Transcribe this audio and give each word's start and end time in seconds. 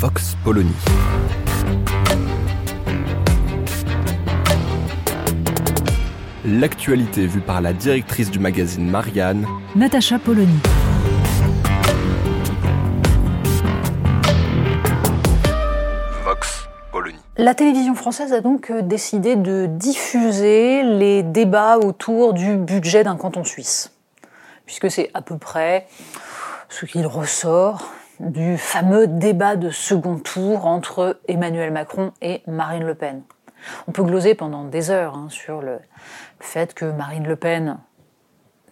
Vox 0.00 0.36
Polony. 0.44 0.70
L'actualité 6.44 7.26
vue 7.26 7.40
par 7.40 7.60
la 7.60 7.72
directrice 7.72 8.30
du 8.30 8.38
magazine 8.38 8.88
Marianne, 8.88 9.44
Natacha 9.74 10.20
Polony. 10.20 10.60
Vox 16.24 16.68
Polony. 16.92 17.18
La 17.36 17.56
télévision 17.56 17.96
française 17.96 18.32
a 18.32 18.40
donc 18.40 18.70
euh, 18.70 18.82
décidé 18.82 19.34
de 19.34 19.66
diffuser 19.66 20.84
les 20.84 21.24
débats 21.24 21.76
autour 21.78 22.34
du 22.34 22.54
budget 22.54 23.02
d'un 23.02 23.16
canton 23.16 23.42
suisse, 23.42 23.90
puisque 24.64 24.92
c'est 24.92 25.10
à 25.14 25.22
peu 25.22 25.38
près 25.38 25.88
ce 26.68 26.86
qu'il 26.86 27.04
ressort 27.04 27.92
du 28.20 28.58
fameux 28.58 29.06
débat 29.06 29.56
de 29.56 29.70
second 29.70 30.18
tour 30.18 30.66
entre 30.66 31.20
Emmanuel 31.28 31.72
Macron 31.72 32.12
et 32.20 32.42
Marine 32.46 32.84
Le 32.84 32.94
Pen. 32.94 33.22
On 33.86 33.92
peut 33.92 34.02
gloser 34.02 34.34
pendant 34.34 34.64
des 34.64 34.90
heures 34.90 35.14
hein, 35.14 35.28
sur 35.30 35.60
le 35.60 35.78
fait 36.40 36.74
que 36.74 36.84
Marine 36.84 37.26
Le 37.26 37.36
Pen 37.36 37.78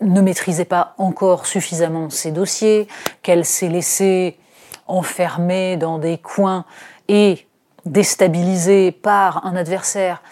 ne 0.01 0.21
maîtrisait 0.21 0.65
pas 0.65 0.95
encore 0.99 1.47
suffisamment 1.47 2.11
ses 2.11 2.31
dossiers, 2.31 2.87
qu'elle 3.23 3.45
s'est 3.45 3.69
laissée 3.69 4.39
enfermer 4.87 5.77
dans 5.77 5.99
des 5.99 6.19
coins 6.19 6.65
et 7.09 7.47
déstabilisée 7.85 8.93
par 8.93 9.47
un 9.47 9.57
adversaire 9.57 10.23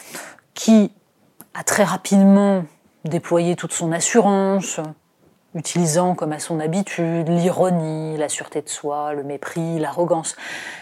qui 0.54 0.92
a 1.54 1.62
très 1.62 1.84
rapidement 1.84 2.64
déployé 3.04 3.56
toute 3.56 3.72
son 3.72 3.92
assurance, 3.92 4.80
utilisant 5.54 6.14
comme 6.14 6.32
à 6.32 6.38
son 6.38 6.60
habitude 6.60 7.28
l'ironie, 7.28 8.16
la 8.16 8.28
sûreté 8.28 8.62
de 8.62 8.68
soi, 8.68 9.14
le 9.14 9.22
mépris, 9.22 9.78
l'arrogance. 9.78 10.36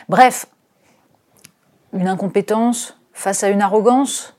Bref, 0.08 0.46
une 1.92 2.08
incompétence 2.08 2.98
face 3.12 3.44
à 3.44 3.48
une 3.48 3.62
arrogance, 3.62 4.34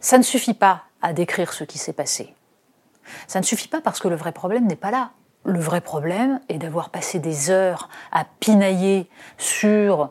ça 0.00 0.18
ne 0.18 0.22
suffit 0.22 0.54
pas 0.54 0.82
à 1.02 1.12
décrire 1.12 1.52
ce 1.52 1.64
qui 1.64 1.78
s'est 1.78 1.92
passé. 1.92 2.34
Ça 3.26 3.38
ne 3.38 3.44
suffit 3.44 3.68
pas 3.68 3.80
parce 3.80 4.00
que 4.00 4.08
le 4.08 4.16
vrai 4.16 4.32
problème 4.32 4.66
n'est 4.66 4.76
pas 4.76 4.90
là. 4.90 5.10
Le 5.44 5.60
vrai 5.60 5.82
problème 5.82 6.40
est 6.48 6.56
d'avoir 6.56 6.88
passé 6.88 7.18
des 7.18 7.50
heures 7.50 7.90
à 8.12 8.24
pinailler 8.40 9.10
sur 9.36 10.10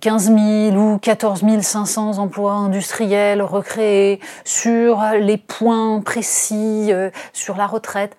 15 0.00 0.34
000 0.70 0.76
ou 0.76 0.98
14 0.98 1.42
500 1.60 2.18
emplois 2.18 2.52
industriels 2.52 3.42
recréés, 3.42 4.20
sur 4.44 5.02
les 5.18 5.36
points 5.36 6.00
précis, 6.00 6.88
euh, 6.90 7.10
sur 7.32 7.56
la 7.56 7.66
retraite. 7.66 8.16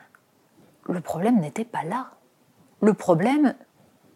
Le 0.87 1.01
problème 1.01 1.39
n'était 1.39 1.65
pas 1.65 1.83
là. 1.83 2.11
Le 2.81 2.93
problème 2.93 3.55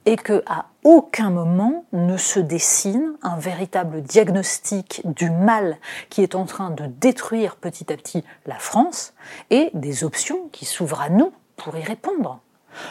est 0.06 0.18
que 0.18 0.44
à 0.46 0.68
aucun 0.84 1.30
moment 1.30 1.86
ne 1.94 2.18
se 2.18 2.40
dessine 2.40 3.16
un 3.22 3.38
véritable 3.38 4.02
diagnostic 4.02 5.02
du 5.06 5.30
mal 5.30 5.78
qui 6.10 6.24
est 6.24 6.36
en 6.36 6.46
train 6.46 6.70
de 6.70 6.86
détruire 6.86 7.56
petit 7.56 7.92
à 7.92 7.98
petit 7.98 8.24
la 8.46 8.56
France 8.56 9.14
et 9.50 9.72
des 9.74 10.04
options 10.04 10.48
qui 10.52 10.66
s'ouvrent 10.66 11.02
à 11.02 11.10
nous 11.10 11.32
pour 11.58 11.76
y 11.78 11.84
répondre. 11.84 12.40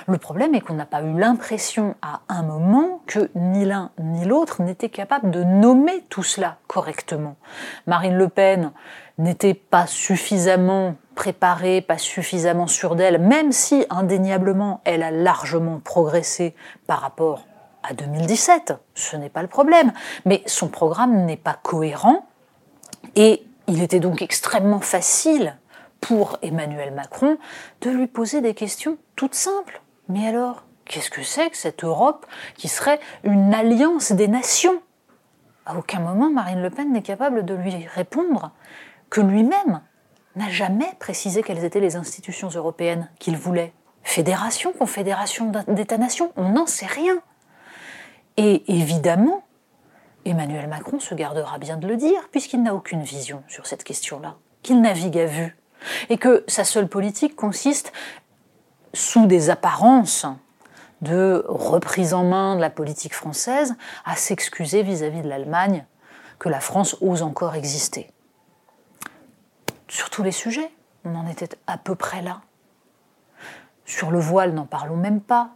Le 0.06 0.18
problème 0.18 0.54
est 0.54 0.60
qu'on 0.60 0.74
n'a 0.74 0.86
pas 0.86 1.02
eu 1.02 1.18
l'impression 1.18 1.94
à 2.02 2.20
un 2.28 2.42
moment 2.42 3.00
que 3.06 3.30
ni 3.34 3.64
l'un 3.64 3.90
ni 3.98 4.24
l'autre 4.24 4.62
n'était 4.62 4.88
capable 4.88 5.30
de 5.30 5.44
nommer 5.44 6.04
tout 6.08 6.22
cela 6.22 6.58
correctement. 6.66 7.36
Marine 7.86 8.16
Le 8.16 8.28
Pen 8.28 8.72
n'était 9.18 9.54
pas 9.54 9.86
suffisamment 9.86 10.96
préparée, 11.18 11.80
pas 11.80 11.98
suffisamment 11.98 12.68
sûre 12.68 12.94
d'elle, 12.94 13.18
même 13.18 13.50
si 13.50 13.84
indéniablement 13.90 14.80
elle 14.84 15.02
a 15.02 15.10
largement 15.10 15.80
progressé 15.80 16.54
par 16.86 17.00
rapport 17.00 17.44
à 17.82 17.92
2017, 17.92 18.74
ce 18.94 19.16
n'est 19.16 19.28
pas 19.28 19.42
le 19.42 19.48
problème, 19.48 19.92
mais 20.26 20.44
son 20.46 20.68
programme 20.68 21.24
n'est 21.24 21.36
pas 21.36 21.58
cohérent. 21.60 22.24
Et 23.16 23.42
il 23.66 23.82
était 23.82 23.98
donc 23.98 24.22
extrêmement 24.22 24.78
facile 24.78 25.56
pour 26.00 26.38
Emmanuel 26.42 26.94
Macron 26.94 27.36
de 27.80 27.90
lui 27.90 28.06
poser 28.06 28.40
des 28.40 28.54
questions 28.54 28.96
toutes 29.16 29.34
simples. 29.34 29.82
Mais 30.08 30.28
alors, 30.28 30.62
qu'est-ce 30.84 31.10
que 31.10 31.24
c'est 31.24 31.50
que 31.50 31.56
cette 31.56 31.82
Europe 31.82 32.26
qui 32.56 32.68
serait 32.68 33.00
une 33.24 33.52
alliance 33.52 34.12
des 34.12 34.28
nations? 34.28 34.80
À 35.66 35.76
aucun 35.76 35.98
moment, 35.98 36.30
Marine 36.30 36.62
Le 36.62 36.70
Pen 36.70 36.92
n'est 36.92 37.02
capable 37.02 37.44
de 37.44 37.54
lui 37.54 37.88
répondre 37.92 38.52
que 39.10 39.20
lui-même 39.20 39.80
n'a 40.38 40.48
jamais 40.48 40.90
précisé 40.98 41.42
quelles 41.42 41.64
étaient 41.64 41.80
les 41.80 41.96
institutions 41.96 42.48
européennes 42.48 43.10
qu'il 43.18 43.36
voulait. 43.36 43.72
Fédération, 44.02 44.72
confédération 44.72 45.52
d'États-nations, 45.68 46.32
on 46.36 46.50
n'en 46.50 46.66
sait 46.66 46.86
rien. 46.86 47.18
Et 48.36 48.64
évidemment, 48.72 49.42
Emmanuel 50.24 50.68
Macron 50.68 51.00
se 51.00 51.14
gardera 51.14 51.58
bien 51.58 51.76
de 51.76 51.86
le 51.86 51.96
dire, 51.96 52.28
puisqu'il 52.30 52.62
n'a 52.62 52.74
aucune 52.74 53.02
vision 53.02 53.42
sur 53.48 53.66
cette 53.66 53.84
question-là, 53.84 54.36
qu'il 54.62 54.80
navigue 54.80 55.18
à 55.18 55.26
vue, 55.26 55.56
et 56.08 56.18
que 56.18 56.44
sa 56.48 56.64
seule 56.64 56.88
politique 56.88 57.36
consiste, 57.36 57.92
sous 58.94 59.26
des 59.26 59.50
apparences 59.50 60.26
de 61.02 61.44
reprise 61.46 62.14
en 62.14 62.24
main 62.24 62.56
de 62.56 62.60
la 62.60 62.70
politique 62.70 63.14
française, 63.14 63.74
à 64.04 64.16
s'excuser 64.16 64.82
vis-à-vis 64.82 65.22
de 65.22 65.28
l'Allemagne 65.28 65.84
que 66.38 66.48
la 66.48 66.60
France 66.60 66.96
ose 67.00 67.22
encore 67.22 67.54
exister. 67.54 68.10
Sur 69.88 70.10
tous 70.10 70.22
les 70.22 70.32
sujets, 70.32 70.70
on 71.04 71.14
en 71.14 71.26
était 71.26 71.48
à 71.66 71.78
peu 71.78 71.94
près 71.94 72.22
là. 72.22 72.42
Sur 73.84 74.10
le 74.10 74.18
voile, 74.18 74.52
n'en 74.52 74.66
parlons 74.66 74.96
même 74.96 75.20
pas. 75.20 75.50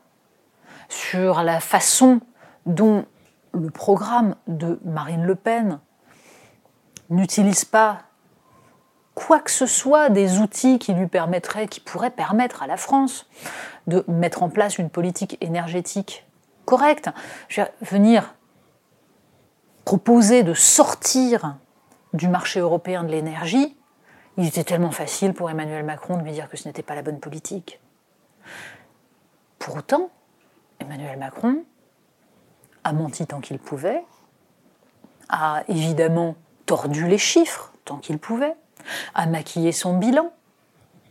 Sur 0.88 1.42
la 1.42 1.60
façon 1.60 2.20
dont 2.64 3.04
le 3.52 3.70
programme 3.70 4.36
de 4.46 4.80
Marine 4.84 5.24
Le 5.24 5.34
Pen 5.34 5.80
n'utilise 7.10 7.66
pas 7.66 8.02
quoi 9.14 9.40
que 9.40 9.50
ce 9.50 9.66
soit 9.66 10.08
des 10.08 10.38
outils 10.38 10.78
qui 10.78 10.94
lui 10.94 11.06
permettraient, 11.06 11.68
qui 11.68 11.80
pourraient 11.80 12.10
permettre 12.10 12.62
à 12.62 12.66
la 12.66 12.78
France 12.78 13.28
de 13.86 14.04
mettre 14.08 14.42
en 14.42 14.48
place 14.48 14.78
une 14.78 14.88
politique 14.88 15.36
énergétique 15.42 16.26
correcte. 16.64 17.10
Je 17.48 17.60
veux 17.60 17.68
venir 17.82 18.34
proposer 19.84 20.42
de 20.42 20.54
sortir 20.54 21.56
du 22.14 22.28
marché 22.28 22.60
européen 22.60 23.04
de 23.04 23.10
l'énergie, 23.10 23.76
il 24.38 24.46
était 24.46 24.64
tellement 24.64 24.90
facile 24.90 25.34
pour 25.34 25.50
Emmanuel 25.50 25.84
Macron 25.84 26.16
de 26.16 26.22
lui 26.22 26.32
dire 26.32 26.48
que 26.48 26.56
ce 26.56 26.66
n'était 26.66 26.82
pas 26.82 26.94
la 26.94 27.02
bonne 27.02 27.20
politique. 27.20 27.80
Pour 29.58 29.76
autant, 29.76 30.10
Emmanuel 30.80 31.18
Macron 31.18 31.64
a 32.84 32.92
menti 32.92 33.26
tant 33.26 33.40
qu'il 33.40 33.58
pouvait, 33.58 34.04
a 35.28 35.62
évidemment 35.68 36.34
tordu 36.66 37.06
les 37.06 37.18
chiffres 37.18 37.72
tant 37.84 37.98
qu'il 37.98 38.18
pouvait, 38.18 38.54
a 39.14 39.26
maquillé 39.26 39.72
son 39.72 39.98
bilan. 39.98 40.32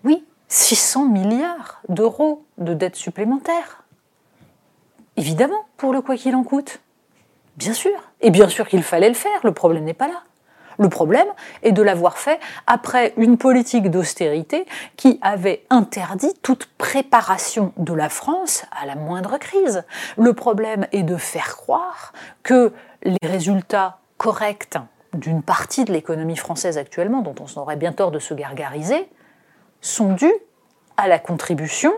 Oui, 0.04 0.26
600 0.48 1.06
milliards 1.06 1.82
d'euros 1.88 2.46
de 2.58 2.74
dettes 2.74 2.96
supplémentaires. 2.96 3.84
Évidemment, 5.16 5.66
pour 5.78 5.94
le 5.94 6.02
quoi 6.02 6.18
qu'il 6.18 6.36
en 6.36 6.44
coûte. 6.44 6.80
Bien 7.58 7.74
sûr. 7.74 8.12
Et 8.22 8.32
bien 8.32 8.50
sûr 8.50 8.68
qu'il 8.68 8.84
fallait 8.84 9.10
le 9.10 9.16
faire, 9.16 9.40
le 9.44 9.54
problème 9.54 9.84
n'est 9.84 9.94
pas 9.94 10.08
là. 10.08 10.24
Le 10.82 10.90
problème 10.90 11.28
est 11.62 11.74
de 11.74 11.84
l'avoir 11.84 12.18
fait 12.18 12.40
après 12.66 13.14
une 13.16 13.38
politique 13.38 13.92
d'austérité 13.92 14.66
qui 14.98 15.20
avait 15.22 15.64
interdit 15.70 16.34
toute 16.42 16.66
préparation 16.80 17.72
de 17.78 17.94
la 17.94 18.10
France 18.10 18.66
à 18.72 18.88
la 18.88 18.96
moindre 18.96 19.38
crise. 19.38 19.84
Le 20.18 20.34
problème 20.34 20.88
est 20.92 21.04
de 21.04 21.18
faire 21.18 21.56
croire 21.56 22.14
que 22.42 22.74
les 23.04 23.28
résultats 23.28 24.00
corrects 24.18 24.80
d'une 25.14 25.44
partie 25.44 25.86
de 25.86 25.94
l'économie 25.94 26.36
française 26.36 26.80
actuellement, 26.80 27.22
dont 27.22 27.36
on 27.40 27.60
aurait 27.60 27.76
bien 27.76 27.92
tort 27.92 28.10
de 28.10 28.18
se 28.18 28.34
gargariser, 28.34 29.08
sont 29.82 30.14
dus 30.14 30.34
à 30.98 31.08
la 31.08 31.20
contribution 31.20 31.94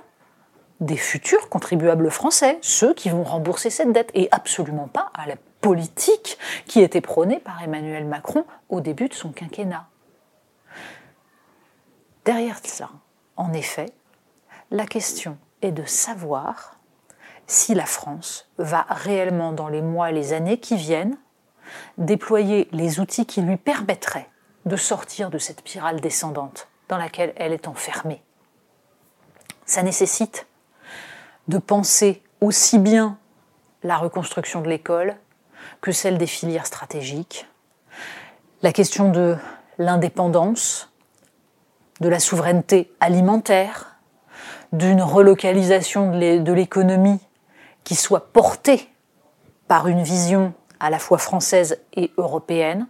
des 0.82 0.98
futurs 0.98 1.48
contribuables 1.48 2.12
français, 2.12 2.58
ceux 2.62 2.94
qui 2.94 3.10
vont 3.10 3.24
rembourser 3.24 3.70
cette 3.70 3.94
dette, 3.94 4.12
et 4.14 4.28
absolument 4.32 4.90
pas 4.92 5.10
à 5.14 5.26
la 5.26 5.36
politique 5.64 6.38
qui 6.68 6.82
était 6.82 7.02
prônée 7.02 7.40
par 7.40 7.64
Emmanuel 7.64 8.06
Macron 8.06 8.46
au 8.68 8.82
début 8.82 9.08
de 9.08 9.14
son 9.14 9.32
quinquennat. 9.32 9.88
Derrière 12.26 12.60
cela, 12.64 12.90
en 13.38 13.54
effet, 13.54 13.88
la 14.72 14.86
question 14.86 15.38
est 15.62 15.72
de 15.72 15.86
savoir 15.86 16.78
si 17.48 17.74
la 17.74 17.86
France 17.86 18.50
va 18.58 18.86
réellement, 18.90 19.54
dans 19.54 19.70
les 19.70 19.82
mois 19.82 20.10
et 20.10 20.14
les 20.14 20.34
années 20.34 20.60
qui 20.60 20.76
viennent, 20.76 21.18
déployer 21.98 22.68
les 22.74 23.00
outils 23.00 23.26
qui 23.26 23.42
lui 23.42 23.58
permettraient 23.58 24.30
de 24.66 24.76
sortir 24.76 25.30
de 25.30 25.38
cette 25.38 25.60
spirale 25.60 26.02
descendante 26.02 26.68
dans 26.90 26.98
laquelle 26.98 27.34
elle 27.38 27.54
est 27.54 27.70
enfermée. 27.70 28.22
Ça 29.66 29.82
nécessite 29.82 30.46
de 31.48 31.58
penser 31.58 32.22
aussi 32.42 32.80
bien 32.80 33.18
la 33.82 33.98
reconstruction 33.98 34.62
de 34.62 34.70
l'école 34.70 35.16
que 35.82 35.92
celle 35.92 36.18
des 36.18 36.28
filières 36.28 36.66
stratégiques, 36.66 37.48
la 38.62 38.72
question 38.72 39.12
de 39.12 39.36
l'indépendance, 39.78 40.92
de 42.00 42.10
la 42.10 42.20
souveraineté 42.20 42.92
alimentaire, 43.00 43.98
d'une 44.72 45.02
relocalisation 45.02 46.12
de 46.12 46.54
l'économie 46.54 47.20
qui 47.84 47.96
soit 47.96 48.32
portée 48.34 48.90
par 49.68 49.88
une 49.88 50.02
vision 50.02 50.54
à 50.80 50.90
la 50.90 51.00
fois 51.00 51.18
française 51.18 51.80
et 51.94 52.12
européenne, 52.18 52.88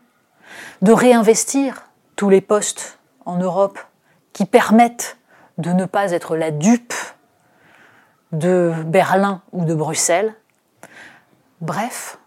de 0.82 0.92
réinvestir 0.92 1.90
tous 2.16 2.30
les 2.30 2.42
postes 2.42 3.00
en 3.26 3.38
Europe 3.38 3.80
qui 4.34 4.46
permettent 4.46 5.18
de 5.58 5.72
ne 5.72 5.86
pas 5.86 6.12
être 6.12 6.36
la 6.36 6.52
dupe 6.52 6.94
de 8.32 8.74
Berlin 8.86 9.42
ou 9.52 9.66
de 9.66 9.76
Bruxelles. 9.76 10.34
Bref, 11.62 12.18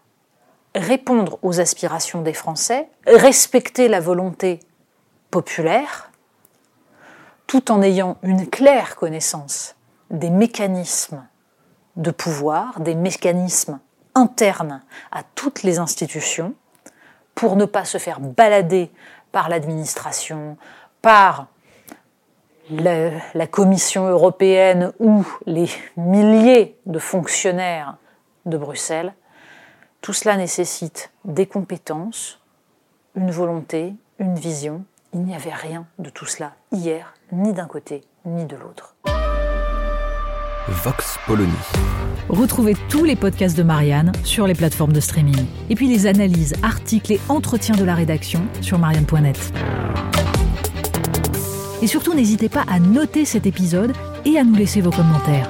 répondre 0.77 1.39
aux 1.41 1.59
aspirations 1.59 2.21
des 2.21 2.33
Français, 2.33 2.89
respecter 3.05 3.87
la 3.87 3.99
volonté 3.99 4.59
populaire, 5.31 6.11
tout 7.47 7.71
en 7.71 7.81
ayant 7.81 8.17
une 8.23 8.47
claire 8.47 8.95
connaissance 8.95 9.75
des 10.09 10.29
mécanismes 10.29 11.25
de 11.95 12.11
pouvoir, 12.11 12.79
des 12.79 12.95
mécanismes 12.95 13.79
internes 14.15 14.81
à 15.11 15.23
toutes 15.35 15.63
les 15.63 15.79
institutions, 15.79 16.53
pour 17.35 17.55
ne 17.55 17.65
pas 17.65 17.85
se 17.85 17.97
faire 17.97 18.19
balader 18.19 18.91
par 19.31 19.49
l'administration, 19.49 20.57
par 21.01 21.47
la, 22.69 23.47
Commission 23.47 24.07
européenne 24.07 24.91
ou 24.99 25.25
les 25.45 25.69
milliers 25.95 26.77
de 26.85 26.99
fonctionnaires 26.99 27.97
de 28.45 28.57
Bruxelles, 28.57 29.13
tout 30.01 30.13
cela 30.13 30.37
nécessite 30.37 31.11
des 31.25 31.45
compétences, 31.45 32.39
une 33.15 33.31
volonté, 33.31 33.95
une 34.19 34.35
vision. 34.35 34.85
Il 35.13 35.21
n'y 35.23 35.35
avait 35.35 35.53
rien 35.53 35.87
de 35.99 36.09
tout 36.09 36.25
cela 36.25 36.53
hier, 36.71 37.13
ni 37.31 37.53
d'un 37.53 37.65
côté, 37.65 38.01
ni 38.25 38.45
de 38.45 38.55
l'autre. 38.55 38.95
Vox 40.67 41.17
Polony. 41.25 41.51
Retrouvez 42.29 42.75
tous 42.89 43.05
les 43.05 43.15
podcasts 43.15 43.57
de 43.57 43.63
Marianne 43.63 44.11
sur 44.23 44.47
les 44.47 44.53
plateformes 44.53 44.91
de 44.91 44.99
streaming. 44.99 45.45
Et 45.69 45.75
puis 45.75 45.87
les 45.87 46.07
analyses, 46.07 46.53
articles 46.61 47.13
et 47.13 47.21
entretiens 47.29 47.75
de 47.75 47.85
la 47.85 47.95
rédaction 47.95 48.41
sur 48.61 48.77
marianne.net. 48.77 49.53
Et 51.81 51.87
surtout, 51.87 52.13
n'hésitez 52.13 52.49
pas 52.49 52.65
à 52.67 52.79
noter 52.79 53.23
cet 53.23 53.45
épisode 53.45 53.93
et 54.25 54.37
à 54.37 54.43
nous 54.43 54.55
laisser 54.55 54.81
vos 54.81 54.91
commentaires. 54.91 55.49